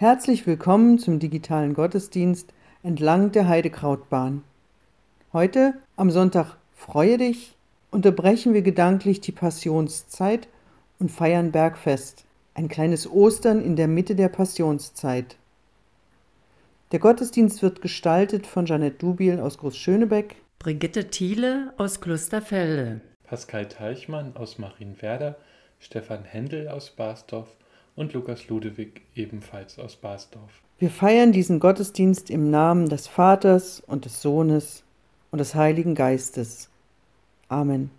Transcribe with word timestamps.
Herzlich 0.00 0.46
willkommen 0.46 1.00
zum 1.00 1.18
digitalen 1.18 1.74
Gottesdienst 1.74 2.54
entlang 2.84 3.32
der 3.32 3.48
Heidekrautbahn. 3.48 4.44
Heute, 5.32 5.74
am 5.96 6.12
Sonntag 6.12 6.56
Freue 6.72 7.18
dich, 7.18 7.56
unterbrechen 7.90 8.54
wir 8.54 8.62
gedanklich 8.62 9.20
die 9.20 9.32
Passionszeit 9.32 10.46
und 11.00 11.10
feiern 11.10 11.50
Bergfest, 11.50 12.26
ein 12.54 12.68
kleines 12.68 13.10
Ostern 13.10 13.60
in 13.60 13.74
der 13.74 13.88
Mitte 13.88 14.14
der 14.14 14.28
Passionszeit. 14.28 15.34
Der 16.92 17.00
Gottesdienst 17.00 17.60
wird 17.60 17.82
gestaltet 17.82 18.46
von 18.46 18.66
Janette 18.66 18.98
Dubiel 18.98 19.40
aus 19.40 19.58
Großschönebeck, 19.58 20.36
Brigitte 20.60 21.10
Thiele 21.10 21.74
aus 21.76 22.00
Klosterfelde, 22.00 23.00
Pascal 23.24 23.66
Teichmann 23.66 24.36
aus 24.36 24.58
Marienwerder, 24.58 25.34
Stefan 25.80 26.22
Händel 26.22 26.68
aus 26.68 26.90
Basdorf 26.90 27.48
und 27.98 28.12
Lukas 28.12 28.48
Ludewig 28.48 29.02
ebenfalls 29.16 29.78
aus 29.78 29.96
Basdorf. 29.96 30.62
Wir 30.78 30.88
feiern 30.88 31.32
diesen 31.32 31.58
Gottesdienst 31.58 32.30
im 32.30 32.50
Namen 32.50 32.88
des 32.88 33.08
Vaters 33.08 33.82
und 33.86 34.04
des 34.04 34.22
Sohnes 34.22 34.84
und 35.32 35.38
des 35.38 35.56
Heiligen 35.56 35.96
Geistes. 35.96 36.68
Amen. 37.48 37.90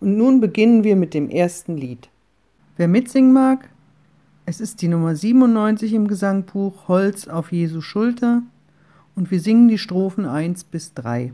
Und 0.00 0.18
nun 0.18 0.40
beginnen 0.40 0.84
wir 0.84 0.96
mit 0.96 1.14
dem 1.14 1.30
ersten 1.30 1.76
Lied. 1.78 2.10
Wer 2.76 2.88
mitsingen 2.88 3.32
mag, 3.32 3.70
es 4.44 4.60
ist 4.60 4.82
die 4.82 4.88
Nummer 4.88 5.16
97 5.16 5.94
im 5.94 6.06
Gesangbuch 6.06 6.88
Holz 6.88 7.26
auf 7.26 7.52
Jesu 7.52 7.80
Schulter 7.80 8.42
und 9.16 9.30
wir 9.30 9.40
singen 9.40 9.68
die 9.68 9.78
Strophen 9.78 10.26
1 10.26 10.64
bis 10.64 10.92
3. 10.92 11.32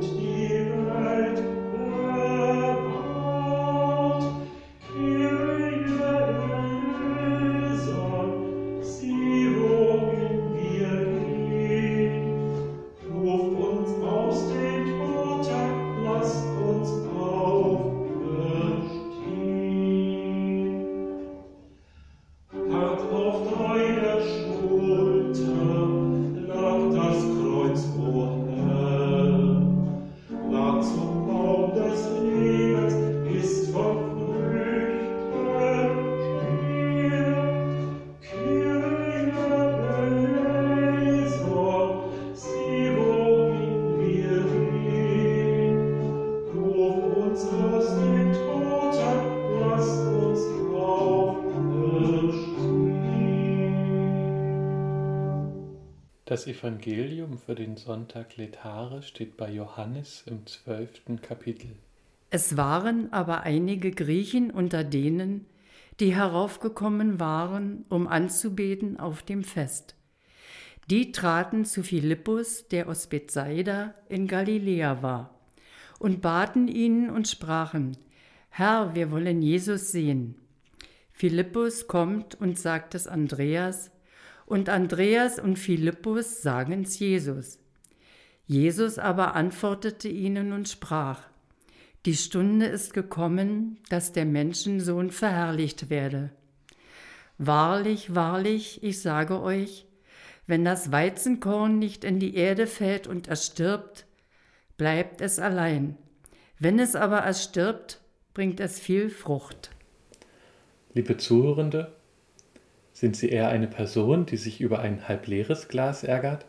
continues. 0.00 0.27
Das 56.38 56.46
Evangelium 56.46 57.36
für 57.36 57.56
den 57.56 57.76
Sonntag 57.76 58.36
Letare 58.36 59.02
steht 59.02 59.36
bei 59.36 59.50
Johannes 59.50 60.22
im 60.24 60.46
zwölften 60.46 61.20
Kapitel. 61.20 61.70
Es 62.30 62.56
waren 62.56 63.12
aber 63.12 63.40
einige 63.40 63.90
Griechen 63.90 64.52
unter 64.52 64.84
denen, 64.84 65.46
die 65.98 66.14
heraufgekommen 66.14 67.18
waren, 67.18 67.84
um 67.88 68.06
anzubeten 68.06 69.00
auf 69.00 69.24
dem 69.24 69.42
Fest. 69.42 69.96
Die 70.88 71.10
traten 71.10 71.64
zu 71.64 71.82
Philippus, 71.82 72.68
der 72.68 72.88
aus 72.88 73.08
Bethsaida 73.08 73.96
in 74.08 74.28
Galiläa 74.28 75.02
war, 75.02 75.40
und 75.98 76.22
baten 76.22 76.68
ihn 76.68 77.10
und 77.10 77.26
sprachen, 77.26 77.96
Herr, 78.48 78.94
wir 78.94 79.10
wollen 79.10 79.42
Jesus 79.42 79.90
sehen. 79.90 80.36
Philippus 81.10 81.88
kommt 81.88 82.40
und 82.40 82.60
sagt 82.60 82.94
es 82.94 83.08
Andreas, 83.08 83.90
und 84.48 84.68
Andreas 84.70 85.38
und 85.38 85.58
Philippus 85.58 86.42
sagen 86.42 86.82
es 86.82 86.98
Jesus. 86.98 87.58
Jesus 88.46 88.98
aber 88.98 89.34
antwortete 89.34 90.08
ihnen 90.08 90.52
und 90.52 90.68
sprach, 90.68 91.20
Die 92.06 92.16
Stunde 92.16 92.64
ist 92.66 92.94
gekommen, 92.94 93.78
dass 93.90 94.12
der 94.12 94.24
Menschensohn 94.24 95.10
verherrlicht 95.10 95.90
werde. 95.90 96.30
Wahrlich, 97.36 98.14
wahrlich, 98.14 98.82
ich 98.82 99.02
sage 99.02 99.42
euch, 99.42 99.86
wenn 100.46 100.64
das 100.64 100.90
Weizenkorn 100.90 101.78
nicht 101.78 102.04
in 102.04 102.18
die 102.18 102.34
Erde 102.34 102.66
fällt 102.66 103.06
und 103.06 103.28
erstirbt, 103.28 104.06
bleibt 104.78 105.20
es 105.20 105.38
allein. 105.38 105.98
Wenn 106.58 106.78
es 106.78 106.96
aber 106.96 107.18
erstirbt, 107.18 108.00
bringt 108.32 108.60
es 108.60 108.80
viel 108.80 109.10
Frucht. 109.10 109.70
Liebe 110.94 111.18
Zuhörende, 111.18 111.92
sind 112.98 113.14
Sie 113.14 113.28
eher 113.28 113.48
eine 113.48 113.68
Person, 113.68 114.26
die 114.26 114.36
sich 114.36 114.60
über 114.60 114.80
ein 114.80 115.06
halb 115.06 115.28
leeres 115.28 115.68
Glas 115.68 116.02
ärgert 116.02 116.46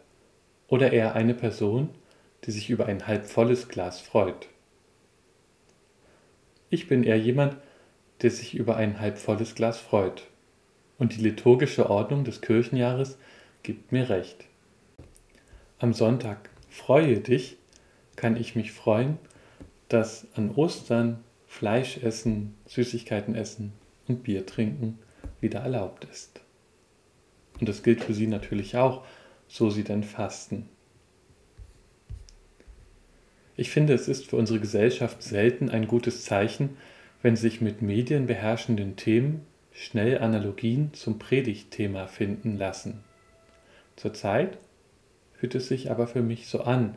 oder 0.67 0.91
eher 0.91 1.13
eine 1.13 1.35
Person, 1.35 1.89
die 2.43 2.49
sich 2.49 2.71
über 2.71 2.87
ein 2.87 3.05
halb 3.05 3.27
volles 3.27 3.67
Glas 3.67 4.01
freut? 4.01 4.47
Ich 6.71 6.87
bin 6.87 7.03
eher 7.03 7.19
jemand, 7.19 7.55
der 8.23 8.31
sich 8.31 8.55
über 8.55 8.77
ein 8.77 8.99
halb 8.99 9.19
volles 9.19 9.53
Glas 9.53 9.77
freut. 9.77 10.23
Und 10.97 11.15
die 11.15 11.21
liturgische 11.21 11.87
Ordnung 11.87 12.23
des 12.23 12.41
Kirchenjahres 12.41 13.19
gibt 13.61 13.91
mir 13.91 14.09
recht. 14.09 14.45
Am 15.77 15.93
Sonntag 15.93 16.49
Freue 16.67 17.19
dich 17.19 17.57
kann 18.15 18.35
ich 18.35 18.55
mich 18.55 18.71
freuen, 18.71 19.19
dass 19.87 20.25
an 20.33 20.49
Ostern 20.55 21.23
Fleisch 21.45 21.97
essen, 21.97 22.55
Süßigkeiten 22.65 23.35
essen 23.35 23.71
und 24.07 24.23
Bier 24.23 24.47
trinken 24.47 24.97
wieder 25.41 25.59
erlaubt 25.59 26.05
ist. 26.05 26.41
Und 27.59 27.67
das 27.67 27.83
gilt 27.83 28.03
für 28.03 28.13
sie 28.13 28.27
natürlich 28.27 28.77
auch, 28.77 29.05
so 29.47 29.69
sie 29.69 29.83
denn 29.83 30.03
fasten. 30.03 30.69
Ich 33.55 33.71
finde, 33.71 33.93
es 33.93 34.07
ist 34.07 34.27
für 34.27 34.37
unsere 34.37 34.59
Gesellschaft 34.59 35.21
selten 35.21 35.69
ein 35.69 35.87
gutes 35.87 36.23
Zeichen, 36.23 36.77
wenn 37.21 37.35
sich 37.35 37.59
mit 37.59 37.81
Medien 37.81 38.25
beherrschenden 38.25 38.95
Themen 38.95 39.45
schnell 39.73 40.19
Analogien 40.19 40.93
zum 40.93 41.19
Predigtthema 41.19 42.07
finden 42.07 42.57
lassen. 42.57 43.03
Zurzeit 43.97 44.57
fühlt 45.33 45.55
es 45.55 45.67
sich 45.67 45.91
aber 45.91 46.07
für 46.07 46.21
mich 46.21 46.47
so 46.47 46.61
an, 46.61 46.95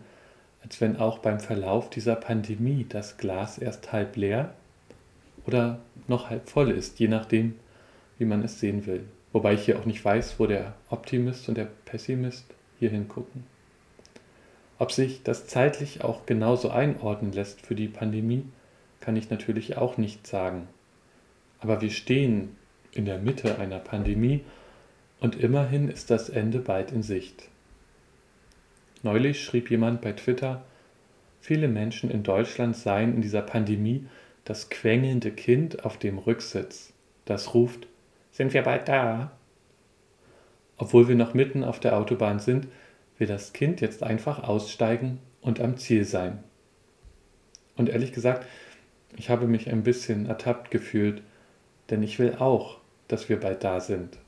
als 0.62 0.80
wenn 0.80 0.96
auch 0.96 1.18
beim 1.18 1.40
Verlauf 1.40 1.90
dieser 1.90 2.14
Pandemie 2.14 2.86
das 2.88 3.16
Glas 3.16 3.58
erst 3.58 3.92
halb 3.92 4.16
leer 4.16 4.54
oder 5.46 5.80
noch 6.06 6.30
halb 6.30 6.48
voll 6.48 6.70
ist, 6.70 7.00
je 7.00 7.08
nachdem, 7.08 7.56
wie 8.22 8.26
man 8.26 8.44
es 8.44 8.60
sehen 8.60 8.86
will. 8.86 9.04
Wobei 9.32 9.54
ich 9.54 9.64
hier 9.64 9.80
auch 9.80 9.84
nicht 9.84 10.04
weiß, 10.04 10.38
wo 10.38 10.46
der 10.46 10.74
Optimist 10.90 11.48
und 11.48 11.56
der 11.58 11.66
Pessimist 11.84 12.54
hier 12.78 12.90
hingucken. 12.90 13.42
Ob 14.78 14.92
sich 14.92 15.24
das 15.24 15.48
zeitlich 15.48 16.04
auch 16.04 16.24
genauso 16.24 16.70
einordnen 16.70 17.32
lässt 17.32 17.66
für 17.66 17.74
die 17.74 17.88
Pandemie, 17.88 18.44
kann 19.00 19.16
ich 19.16 19.28
natürlich 19.28 19.76
auch 19.76 19.96
nicht 19.96 20.24
sagen. 20.24 20.68
Aber 21.58 21.80
wir 21.80 21.90
stehen 21.90 22.56
in 22.92 23.06
der 23.06 23.18
Mitte 23.18 23.58
einer 23.58 23.80
Pandemie 23.80 24.44
und 25.18 25.34
immerhin 25.34 25.88
ist 25.88 26.10
das 26.10 26.28
Ende 26.28 26.60
bald 26.60 26.92
in 26.92 27.02
Sicht. 27.02 27.48
Neulich 29.02 29.42
schrieb 29.42 29.68
jemand 29.68 30.00
bei 30.00 30.12
Twitter, 30.12 30.62
viele 31.40 31.66
Menschen 31.66 32.08
in 32.08 32.22
Deutschland 32.22 32.76
seien 32.76 33.16
in 33.16 33.20
dieser 33.20 33.42
Pandemie 33.42 34.06
das 34.44 34.70
quengelnde 34.70 35.32
Kind 35.32 35.84
auf 35.84 35.98
dem 35.98 36.18
Rücksitz, 36.18 36.92
das 37.24 37.54
ruft, 37.54 37.88
sind 38.32 38.52
wir 38.52 38.62
bald 38.62 38.88
da? 38.88 39.30
Obwohl 40.78 41.06
wir 41.06 41.14
noch 41.14 41.34
mitten 41.34 41.62
auf 41.62 41.78
der 41.78 41.96
Autobahn 41.96 42.40
sind, 42.40 42.66
will 43.18 43.28
das 43.28 43.52
Kind 43.52 43.80
jetzt 43.80 44.02
einfach 44.02 44.42
aussteigen 44.42 45.20
und 45.40 45.60
am 45.60 45.76
Ziel 45.76 46.04
sein. 46.04 46.42
Und 47.76 47.88
ehrlich 47.88 48.12
gesagt, 48.12 48.46
ich 49.16 49.30
habe 49.30 49.46
mich 49.46 49.70
ein 49.70 49.82
bisschen 49.82 50.26
ertappt 50.26 50.70
gefühlt, 50.70 51.22
denn 51.90 52.02
ich 52.02 52.18
will 52.18 52.36
auch, 52.38 52.78
dass 53.08 53.28
wir 53.28 53.38
bald 53.38 53.62
da 53.62 53.80
sind. 53.80 54.18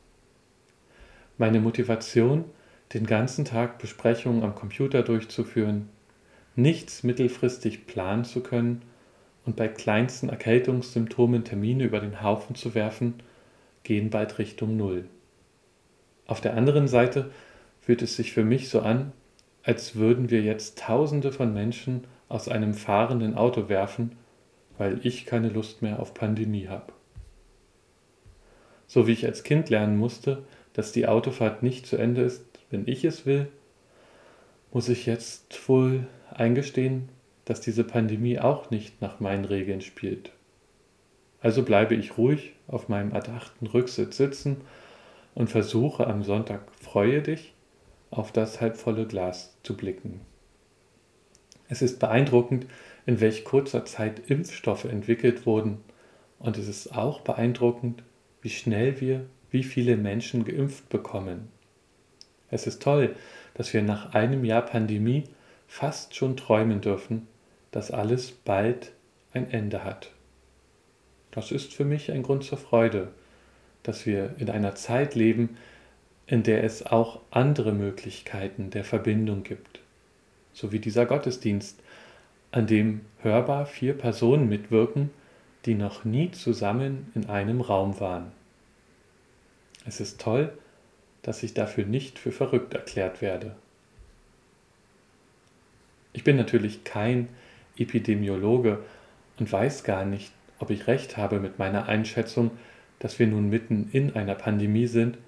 Meine 1.39 1.61
Motivation, 1.61 2.45
den 2.93 3.07
ganzen 3.07 3.45
Tag 3.45 3.79
Besprechungen 3.79 4.45
am 4.45 4.55
Computer 4.55 5.03
durchzuführen, 5.03 5.89
nichts 6.55 7.03
mittelfristig 7.03 7.87
planen 7.87 8.25
zu 8.25 8.43
können 8.43 8.83
und 9.45 9.57
bei 9.57 9.69
kleinsten 9.69 10.29
Erkältungssymptomen 10.29 11.45
Termine 11.45 11.85
über 11.85 12.01
den 12.01 12.23
Haufen 12.23 12.55
zu 12.55 12.75
werfen, 12.75 13.15
gehen 13.85 14.11
bald 14.11 14.39
Richtung 14.39 14.77
Null. 14.77 15.05
Auf 16.27 16.41
der 16.41 16.55
anderen 16.57 16.89
Seite 16.89 17.31
fühlt 17.81 18.03
es 18.03 18.17
sich 18.17 18.33
für 18.33 18.45
mich 18.45 18.69
so 18.69 18.81
an, 18.81 19.13
als 19.63 19.95
würden 19.95 20.31
wir 20.31 20.43
jetzt 20.43 20.79
Tausende 20.79 21.33
von 21.33 21.55
Menschen 21.55 22.07
aus 22.29 22.49
einem 22.49 22.75
fahrenden 22.75 23.35
Auto 23.35 23.69
werfen, 23.69 24.13
weil 24.79 25.01
ich 25.07 25.27
keine 25.27 25.49
Lust 25.49 25.83
mehr 25.83 26.01
auf 26.01 26.15
Pandemie 26.15 26.69
habe. 26.69 26.93
So 28.87 29.07
wie 29.07 29.13
ich 29.13 29.27
als 29.27 29.43
Kind 29.43 29.71
lernen 29.71 29.97
musste, 29.97 30.43
dass 30.73 30.93
die 30.93 31.07
Autofahrt 31.07 31.63
nicht 31.63 31.87
zu 31.87 31.97
Ende 31.97 32.23
ist, 32.23 32.45
wenn 32.71 32.89
ich 32.89 33.05
es 33.05 33.25
will, 33.27 33.49
muss 34.73 34.89
ich 34.89 35.07
jetzt 35.07 35.69
wohl 35.69 36.07
eingestehen, 36.31 37.09
dass 37.45 37.61
diese 37.61 37.85
Pandemie 37.85 38.39
auch 38.41 38.71
nicht 38.71 39.01
nach 39.01 39.21
meinen 39.21 39.45
Regeln 39.45 39.81
spielt. 39.81 40.33
Also 41.45 41.63
bleibe 41.63 41.95
ich 41.95 42.17
ruhig 42.17 42.55
auf 42.69 42.89
meinem 42.89 43.13
erdachten 43.13 43.67
Rücksitz 43.67 44.17
sitzen 44.17 44.63
und 45.35 45.51
versuche 45.51 46.07
am 46.07 46.23
Sonntag 46.23 46.63
freue 46.81 47.21
dich 47.21 47.53
auf 48.11 48.33
das 48.33 48.63
halbvolle 48.63 49.07
Glas 49.07 49.55
zu 49.63 49.77
blicken. 49.77 50.23
Es 51.69 51.83
ist 51.83 51.99
beeindruckend, 51.99 52.65
in 53.05 53.21
welch 53.21 53.45
kurzer 53.45 53.85
Zeit 53.85 54.31
Impfstoffe 54.31 54.87
entwickelt 54.87 55.45
wurden 55.45 55.85
und 56.39 56.57
es 56.57 56.67
ist 56.67 56.97
auch 56.97 57.21
beeindruckend, 57.21 58.03
wie 58.41 58.49
schnell 58.49 59.03
wir 59.03 59.27
wie 59.51 59.65
viele 59.65 59.99
Menschen 59.99 60.47
geimpft 60.47 60.89
bekommen. 60.89 61.49
Es 62.51 62.67
ist 62.67 62.81
toll, 62.81 63.17
dass 63.53 63.75
wir 63.75 63.83
nach 63.83 64.15
einem 64.15 64.47
Jahr 64.47 64.63
Pandemie 64.63 65.25
fast 65.69 66.15
schon 66.15 66.39
träumen 66.39 66.81
dürfen, 66.81 67.29
dass 67.71 67.91
alles 67.91 68.31
bald 68.31 68.93
ein 69.35 69.51
Ende 69.51 69.85
hat. 69.85 70.14
Das 71.35 71.51
ist 71.51 71.75
für 71.75 71.85
mich 71.85 72.13
ein 72.13 72.23
Grund 72.23 72.45
zur 72.45 72.59
Freude, 72.59 73.09
dass 73.83 74.07
wir 74.07 74.37
in 74.39 74.51
einer 74.51 74.77
Zeit 74.77 75.17
leben, 75.17 75.57
in 76.29 76.45
der 76.45 76.63
es 76.63 76.87
auch 76.87 77.21
andere 77.33 77.73
Möglichkeiten 77.73 78.71
der 78.71 78.85
Verbindung 78.85 79.43
gibt, 79.43 79.81
so 80.53 80.71
wie 80.71 80.79
dieser 80.79 81.07
Gottesdienst, 81.07 81.83
an 82.53 82.69
dem 82.69 83.01
hörbar 83.19 83.67
vier 83.67 83.99
Personen 83.99 84.49
mitwirken, 84.49 85.11
die 85.67 85.75
noch 85.75 86.05
nie 86.05 86.31
zusammen 86.31 87.11
in 87.17 87.29
einem 87.29 87.61
Raum 87.61 87.99
waren. 87.99 88.31
Es 89.85 89.99
ist 89.99 90.21
toll, 90.21 90.57
dass 91.23 91.43
ich 91.43 91.53
dafür 91.53 91.85
nicht 91.85 92.21
für 92.21 92.31
verrückt 92.31 92.75
erklärt 92.75 93.21
werde. 93.21 93.57
Ich 96.13 96.23
bin 96.23 96.37
natürlich 96.37 96.85
kein 96.85 97.29
Epidemiologe 97.77 98.85
und 99.41 99.51
weiß 99.51 99.83
gar 99.83 100.05
nicht, 100.05 100.31
ob 100.65 100.71
ich 100.71 100.87
recht 100.87 101.19
habe 101.19 101.41
mit 101.41 101.59
meiner 101.59 101.89
Einschätzung, 101.89 102.51
dass 102.99 103.19
wir 103.19 103.27
nun 103.27 103.51
mitten 103.51 103.91
in 103.93 104.17
einer 104.17 104.35
Pandemie 104.35 104.87
sind 104.87 105.19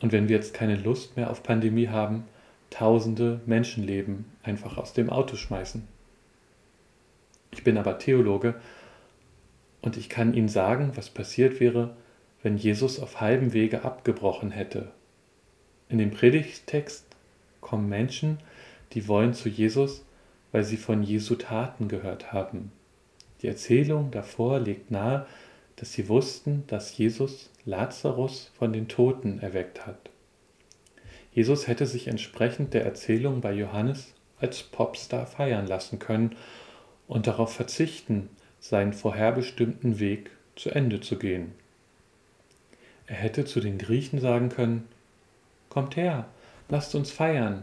und 0.00 0.12
wenn 0.12 0.28
wir 0.28 0.36
jetzt 0.36 0.52
keine 0.52 0.76
Lust 0.76 1.16
mehr 1.16 1.30
auf 1.30 1.42
Pandemie 1.42 1.88
haben, 1.88 2.24
tausende 2.68 3.40
Menschenleben 3.46 4.26
einfach 4.42 4.76
aus 4.76 4.92
dem 4.92 5.08
Auto 5.08 5.36
schmeißen. 5.36 5.88
Ich 7.50 7.64
bin 7.64 7.78
aber 7.78 7.98
Theologe 7.98 8.56
und 9.80 9.96
ich 9.96 10.10
kann 10.10 10.34
Ihnen 10.34 10.48
sagen, 10.48 10.92
was 10.96 11.08
passiert 11.08 11.60
wäre, 11.60 11.96
wenn 12.42 12.58
Jesus 12.58 13.00
auf 13.00 13.22
halbem 13.22 13.54
Wege 13.54 13.86
abgebrochen 13.86 14.50
hätte. 14.50 14.90
In 15.88 15.96
dem 15.96 16.10
Predigtext 16.10 17.06
kommen 17.62 17.88
Menschen, 17.88 18.36
die 18.92 19.08
wollen 19.08 19.32
zu 19.32 19.48
Jesus, 19.48 20.04
weil 20.52 20.62
sie 20.62 20.76
von 20.76 21.02
Jesu 21.02 21.36
Taten 21.36 21.88
gehört 21.88 22.34
haben. 22.34 22.70
Die 23.44 23.48
Erzählung 23.48 24.10
davor 24.10 24.58
legt 24.58 24.90
nahe, 24.90 25.26
dass 25.76 25.92
sie 25.92 26.08
wussten, 26.08 26.64
dass 26.66 26.96
Jesus 26.96 27.50
Lazarus 27.66 28.50
von 28.56 28.72
den 28.72 28.88
Toten 28.88 29.38
erweckt 29.38 29.86
hat. 29.86 29.98
Jesus 31.30 31.68
hätte 31.68 31.84
sich 31.84 32.08
entsprechend 32.08 32.72
der 32.72 32.86
Erzählung 32.86 33.42
bei 33.42 33.52
Johannes 33.52 34.14
als 34.40 34.62
Popstar 34.62 35.26
feiern 35.26 35.66
lassen 35.66 35.98
können 35.98 36.36
und 37.06 37.26
darauf 37.26 37.52
verzichten, 37.52 38.30
seinen 38.60 38.94
vorherbestimmten 38.94 40.00
Weg 40.00 40.30
zu 40.56 40.70
Ende 40.70 41.02
zu 41.02 41.18
gehen. 41.18 41.52
Er 43.06 43.16
hätte 43.16 43.44
zu 43.44 43.60
den 43.60 43.76
Griechen 43.76 44.20
sagen 44.20 44.48
können, 44.48 44.88
Kommt 45.68 45.96
her, 45.96 46.24
lasst 46.70 46.94
uns 46.94 47.10
feiern, 47.10 47.62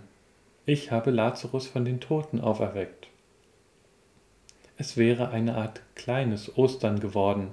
ich 0.67 0.91
habe 0.91 1.09
Lazarus 1.09 1.65
von 1.65 1.85
den 1.85 1.99
Toten 1.99 2.39
auferweckt. 2.39 3.10
Es 4.81 4.97
wäre 4.97 5.29
eine 5.29 5.57
Art 5.57 5.83
kleines 5.93 6.57
Ostern 6.57 6.99
geworden, 6.99 7.51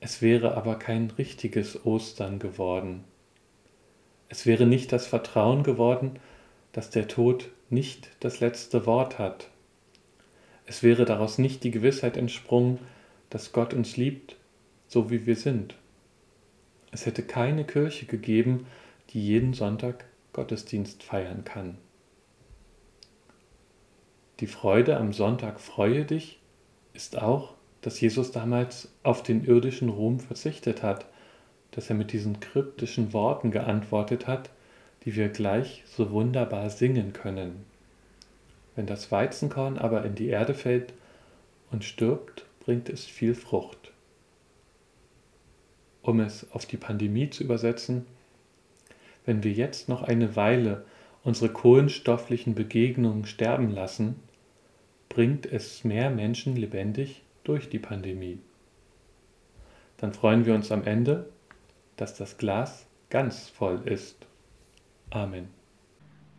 es 0.00 0.20
wäre 0.20 0.56
aber 0.56 0.80
kein 0.80 1.12
richtiges 1.12 1.86
Ostern 1.86 2.40
geworden. 2.40 3.04
Es 4.28 4.46
wäre 4.46 4.66
nicht 4.66 4.90
das 4.90 5.06
Vertrauen 5.06 5.62
geworden, 5.62 6.18
dass 6.72 6.90
der 6.90 7.06
Tod 7.06 7.50
nicht 7.68 8.10
das 8.18 8.40
letzte 8.40 8.84
Wort 8.84 9.20
hat. 9.20 9.48
Es 10.66 10.82
wäre 10.82 11.04
daraus 11.04 11.38
nicht 11.38 11.62
die 11.62 11.70
Gewissheit 11.70 12.16
entsprungen, 12.16 12.80
dass 13.28 13.52
Gott 13.52 13.72
uns 13.72 13.96
liebt, 13.96 14.34
so 14.88 15.08
wie 15.08 15.26
wir 15.26 15.36
sind. 15.36 15.76
Es 16.90 17.06
hätte 17.06 17.22
keine 17.22 17.64
Kirche 17.64 18.06
gegeben, 18.06 18.66
die 19.10 19.24
jeden 19.24 19.54
Sonntag 19.54 20.04
Gottesdienst 20.32 21.04
feiern 21.04 21.44
kann. 21.44 21.78
Die 24.40 24.48
Freude 24.48 24.96
am 24.96 25.12
Sonntag 25.12 25.60
Freue 25.60 26.04
dich 26.04 26.39
ist 26.94 27.18
auch 27.18 27.54
dass 27.82 28.00
Jesus 28.00 28.30
damals 28.32 28.88
auf 29.02 29.22
den 29.22 29.44
irdischen 29.44 29.88
Ruhm 29.88 30.20
verzichtet 30.20 30.82
hat, 30.82 31.06
dass 31.70 31.88
er 31.88 31.96
mit 31.96 32.12
diesen 32.12 32.40
kryptischen 32.40 33.12
Worten 33.12 33.50
geantwortet 33.50 34.26
hat, 34.26 34.50
die 35.04 35.16
wir 35.16 35.28
gleich 35.28 35.82
so 35.86 36.10
wunderbar 36.10 36.68
singen 36.68 37.12
können. 37.12 37.64
Wenn 38.76 38.86
das 38.86 39.10
Weizenkorn 39.10 39.78
aber 39.78 40.04
in 40.04 40.14
die 40.14 40.28
Erde 40.28 40.54
fällt 40.54 40.92
und 41.70 41.84
stirbt, 41.84 42.44
bringt 42.60 42.88
es 42.88 43.04
viel 43.04 43.34
Frucht. 43.34 43.92
Um 46.02 46.20
es 46.20 46.50
auf 46.52 46.66
die 46.66 46.76
Pandemie 46.76 47.30
zu 47.30 47.44
übersetzen, 47.44 48.06
wenn 49.24 49.42
wir 49.42 49.52
jetzt 49.52 49.88
noch 49.88 50.02
eine 50.02 50.34
Weile 50.36 50.84
unsere 51.22 51.50
kohlenstofflichen 51.50 52.54
Begegnungen 52.54 53.26
sterben 53.26 53.70
lassen, 53.70 54.16
bringt 55.10 55.44
es 55.44 55.84
mehr 55.84 56.08
Menschen 56.08 56.56
lebendig 56.56 57.22
durch 57.44 57.68
die 57.68 57.78
Pandemie. 57.78 58.38
Dann 59.98 60.14
freuen 60.14 60.46
wir 60.46 60.54
uns 60.54 60.72
am 60.72 60.84
Ende, 60.84 61.28
dass 61.96 62.16
das 62.16 62.38
Glas 62.38 62.86
ganz 63.10 63.50
voll 63.50 63.82
ist. 63.84 64.16
Amen. 65.10 65.48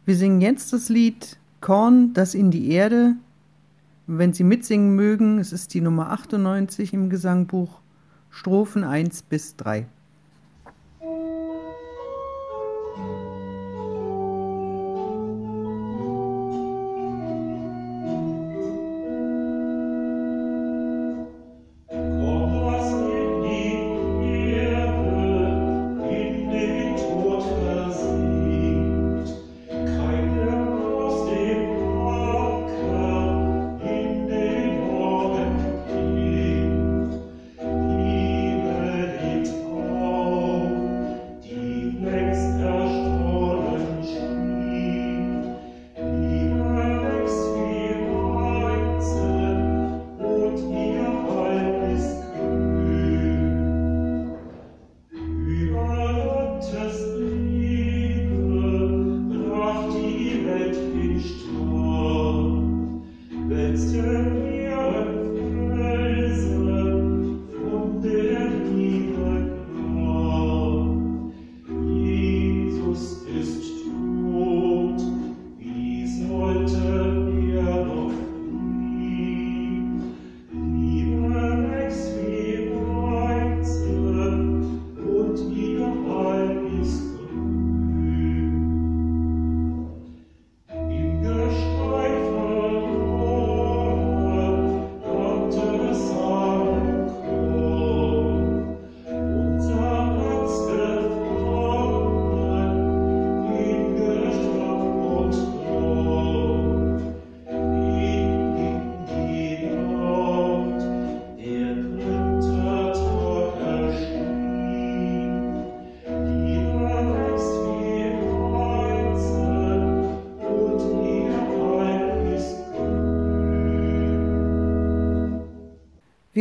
Wir 0.06 0.16
singen 0.16 0.42
jetzt 0.42 0.74
das 0.74 0.90
Lied 0.90 1.38
Korn, 1.60 2.14
das 2.14 2.34
in 2.34 2.50
die 2.50 2.72
Erde. 2.72 3.16
Wenn 4.08 4.34
Sie 4.34 4.44
mitsingen 4.44 4.96
mögen, 4.96 5.38
es 5.38 5.54
ist 5.54 5.76
die 5.76 5.82
Nummer 5.82 6.10
98 6.10 6.94
im 6.94 7.12
Gesangbuch, 7.12 7.82
Strophen 8.32 8.84
1 8.84 9.22
bis 9.24 9.56
3. 9.58 9.86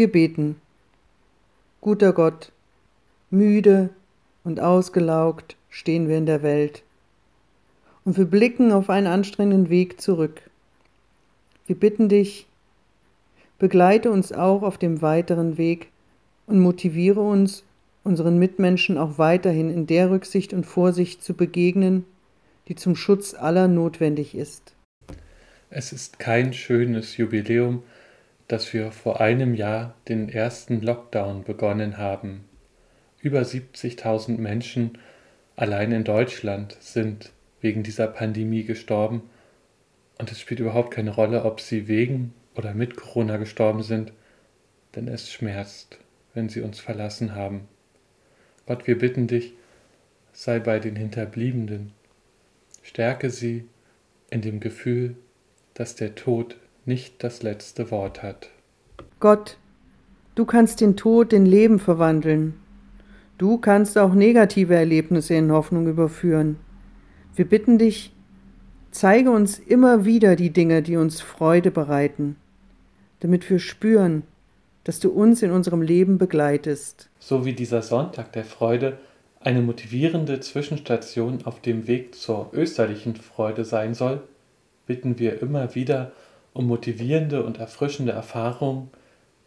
Wir 0.00 0.10
beten. 0.10 0.56
Guter 1.82 2.14
Gott, 2.14 2.52
müde 3.28 3.90
und 4.44 4.58
ausgelaugt 4.58 5.56
stehen 5.68 6.08
wir 6.08 6.16
in 6.16 6.24
der 6.24 6.42
Welt 6.42 6.84
und 8.06 8.16
wir 8.16 8.24
blicken 8.24 8.72
auf 8.72 8.88
einen 8.88 9.06
anstrengenden 9.06 9.68
Weg 9.68 10.00
zurück. 10.00 10.40
Wir 11.66 11.76
bitten 11.76 12.08
dich, 12.08 12.46
begleite 13.58 14.10
uns 14.10 14.32
auch 14.32 14.62
auf 14.62 14.78
dem 14.78 15.02
weiteren 15.02 15.58
Weg 15.58 15.88
und 16.46 16.60
motiviere 16.60 17.20
uns, 17.20 17.62
unseren 18.02 18.38
Mitmenschen 18.38 18.96
auch 18.96 19.18
weiterhin 19.18 19.68
in 19.68 19.86
der 19.86 20.10
Rücksicht 20.10 20.54
und 20.54 20.64
Vorsicht 20.64 21.22
zu 21.22 21.34
begegnen, 21.34 22.06
die 22.68 22.74
zum 22.74 22.96
Schutz 22.96 23.34
aller 23.34 23.68
notwendig 23.68 24.34
ist. 24.34 24.72
Es 25.68 25.92
ist 25.92 26.18
kein 26.18 26.54
schönes 26.54 27.18
Jubiläum, 27.18 27.82
dass 28.50 28.72
wir 28.72 28.90
vor 28.90 29.20
einem 29.20 29.54
Jahr 29.54 29.94
den 30.08 30.28
ersten 30.28 30.80
Lockdown 30.80 31.44
begonnen 31.44 31.98
haben. 31.98 32.46
Über 33.20 33.42
70.000 33.42 34.38
Menschen 34.38 34.98
allein 35.54 35.92
in 35.92 36.02
Deutschland 36.02 36.76
sind 36.80 37.30
wegen 37.60 37.84
dieser 37.84 38.08
Pandemie 38.08 38.64
gestorben 38.64 39.22
und 40.18 40.32
es 40.32 40.40
spielt 40.40 40.58
überhaupt 40.58 40.90
keine 40.90 41.12
Rolle, 41.12 41.44
ob 41.44 41.60
sie 41.60 41.86
wegen 41.86 42.34
oder 42.56 42.74
mit 42.74 42.96
Corona 42.96 43.36
gestorben 43.36 43.84
sind, 43.84 44.12
denn 44.96 45.06
es 45.06 45.30
schmerzt, 45.30 45.98
wenn 46.34 46.48
sie 46.48 46.62
uns 46.62 46.80
verlassen 46.80 47.36
haben. 47.36 47.68
Gott, 48.66 48.88
wir 48.88 48.98
bitten 48.98 49.28
dich, 49.28 49.52
sei 50.32 50.58
bei 50.58 50.80
den 50.80 50.96
Hinterbliebenen, 50.96 51.92
stärke 52.82 53.30
sie 53.30 53.68
in 54.28 54.40
dem 54.42 54.58
Gefühl, 54.58 55.14
dass 55.74 55.94
der 55.94 56.16
Tod 56.16 56.56
nicht 56.86 57.22
das 57.22 57.42
letzte 57.42 57.90
Wort 57.90 58.22
hat. 58.22 58.50
Gott, 59.18 59.56
du 60.34 60.44
kannst 60.44 60.80
den 60.80 60.96
Tod 60.96 61.32
in 61.32 61.46
Leben 61.46 61.78
verwandeln. 61.78 62.54
Du 63.38 63.58
kannst 63.58 63.96
auch 63.96 64.14
negative 64.14 64.74
Erlebnisse 64.74 65.34
in 65.34 65.50
Hoffnung 65.50 65.86
überführen. 65.86 66.56
Wir 67.34 67.48
bitten 67.48 67.78
dich, 67.78 68.12
zeige 68.90 69.30
uns 69.30 69.58
immer 69.58 70.04
wieder 70.04 70.36
die 70.36 70.50
Dinge, 70.50 70.82
die 70.82 70.96
uns 70.96 71.20
Freude 71.20 71.70
bereiten, 71.70 72.36
damit 73.20 73.48
wir 73.48 73.58
spüren, 73.58 74.24
dass 74.84 75.00
du 75.00 75.10
uns 75.10 75.42
in 75.42 75.52
unserem 75.52 75.82
Leben 75.82 76.18
begleitest. 76.18 77.08
So 77.18 77.44
wie 77.44 77.52
dieser 77.52 77.82
Sonntag 77.82 78.32
der 78.32 78.44
Freude 78.44 78.98
eine 79.40 79.62
motivierende 79.62 80.40
Zwischenstation 80.40 81.38
auf 81.44 81.60
dem 81.60 81.86
Weg 81.86 82.14
zur 82.14 82.50
österlichen 82.52 83.16
Freude 83.16 83.64
sein 83.64 83.94
soll, 83.94 84.22
bitten 84.86 85.18
wir 85.18 85.40
immer 85.40 85.74
wieder 85.74 86.12
um 86.52 86.66
motivierende 86.66 87.44
und 87.44 87.58
erfrischende 87.58 88.12
Erfahrungen, 88.12 88.90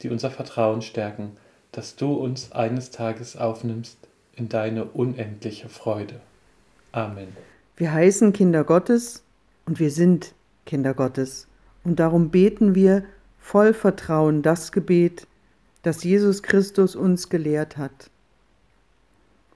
die 0.02 0.10
unser 0.10 0.32
Vertrauen 0.32 0.82
stärken, 0.82 1.38
dass 1.72 1.96
du 1.96 2.14
uns 2.14 2.52
eines 2.52 2.92
Tages 2.92 3.36
aufnimmst 3.36 3.98
in 4.36 4.50
deine 4.50 4.86
unendliche 4.86 5.70
Freude. 5.70 6.20
Amen. 6.92 7.30
Wir 7.76 7.92
heißen 7.92 8.34
Kinder 8.34 8.64
Gottes 8.64 9.24
und 9.66 9.80
wir 9.80 9.92
sind 9.92 10.34
Kinder 10.66 10.94
Gottes. 10.94 11.48
Und 11.84 12.00
darum 12.00 12.30
beten 12.30 12.76
wir 12.76 13.04
voll 13.40 13.74
Vertrauen 13.74 14.42
das 14.42 14.72
Gebet, 14.72 15.28
das 15.82 16.04
Jesus 16.04 16.44
Christus 16.44 16.96
uns 16.96 17.30
gelehrt 17.30 17.78
hat. 17.78 18.10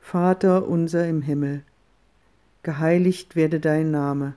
Vater 0.02 0.68
unser 0.68 1.08
im 1.08 1.22
Himmel, 1.22 1.64
geheiligt 2.64 3.36
werde 3.36 3.60
dein 3.60 3.92
Name, 3.92 4.34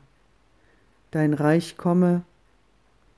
dein 1.11 1.35
Reich 1.35 1.77
komme, 1.77 2.23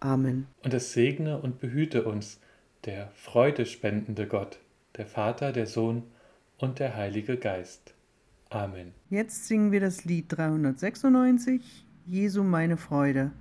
Amen. 0.00 0.46
Und 0.62 0.74
es 0.74 0.92
segne 0.92 1.40
und 1.40 1.58
behüte 1.58 2.04
uns 2.04 2.40
der 2.84 3.10
freudespendende 3.14 4.26
Gott, 4.26 4.58
der 4.96 5.06
Vater, 5.06 5.52
der 5.52 5.66
Sohn 5.66 6.04
und 6.58 6.78
der 6.78 6.96
Heilige 6.96 7.36
Geist. 7.36 7.94
Amen. 8.50 8.92
Jetzt 9.10 9.46
singen 9.46 9.72
wir 9.72 9.80
das 9.80 10.04
Lied 10.04 10.26
396, 10.28 11.86
Jesu 12.06 12.44
meine 12.44 12.76
Freude. 12.76 13.32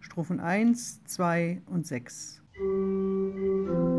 Strophen 0.00 0.40
1, 0.40 1.04
2 1.04 1.62
und 1.66 1.86
6. 1.86 2.42
Musik 2.58 3.89